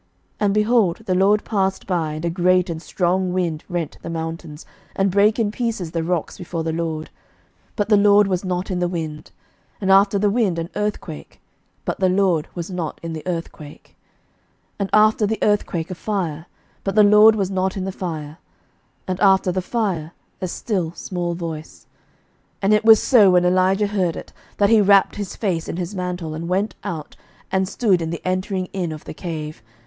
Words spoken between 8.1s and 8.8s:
was not in